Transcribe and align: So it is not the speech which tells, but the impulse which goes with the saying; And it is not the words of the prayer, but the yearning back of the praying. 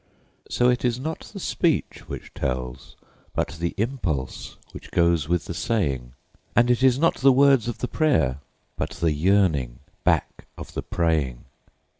So 0.49 0.67
it 0.69 0.83
is 0.83 0.99
not 0.99 1.29
the 1.31 1.39
speech 1.39 2.05
which 2.07 2.33
tells, 2.33 2.95
but 3.35 3.49
the 3.59 3.75
impulse 3.77 4.57
which 4.71 4.89
goes 4.89 5.29
with 5.29 5.45
the 5.45 5.53
saying; 5.53 6.13
And 6.55 6.71
it 6.71 6.81
is 6.81 6.97
not 6.97 7.17
the 7.17 7.31
words 7.31 7.67
of 7.67 7.77
the 7.77 7.87
prayer, 7.87 8.39
but 8.77 8.89
the 8.97 9.11
yearning 9.13 9.77
back 10.03 10.47
of 10.57 10.73
the 10.73 10.81
praying. 10.81 11.45